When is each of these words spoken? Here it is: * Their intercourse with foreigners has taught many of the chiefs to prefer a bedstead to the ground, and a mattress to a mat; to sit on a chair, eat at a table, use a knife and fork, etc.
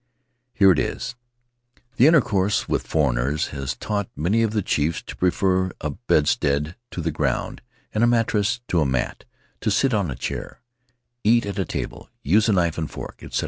Here 0.55 0.71
it 0.71 0.79
is: 0.79 1.13
* 1.51 1.95
Their 1.97 2.07
intercourse 2.07 2.67
with 2.67 2.87
foreigners 2.87 3.49
has 3.49 3.75
taught 3.77 4.09
many 4.15 4.41
of 4.41 4.49
the 4.49 4.63
chiefs 4.63 5.03
to 5.03 5.15
prefer 5.15 5.69
a 5.79 5.91
bedstead 5.91 6.75
to 6.89 7.01
the 7.01 7.11
ground, 7.11 7.61
and 7.93 8.03
a 8.03 8.07
mattress 8.07 8.61
to 8.69 8.81
a 8.81 8.85
mat; 8.87 9.25
to 9.59 9.69
sit 9.69 9.93
on 9.93 10.09
a 10.09 10.15
chair, 10.15 10.63
eat 11.23 11.45
at 11.45 11.59
a 11.59 11.65
table, 11.65 12.09
use 12.23 12.49
a 12.49 12.53
knife 12.53 12.79
and 12.79 12.89
fork, 12.89 13.19
etc. 13.21 13.39